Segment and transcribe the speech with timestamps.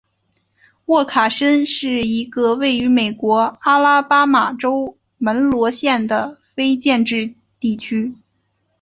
[0.85, 8.15] 沃卡申是一个位于美国阿拉巴马州门罗县的非建制地区。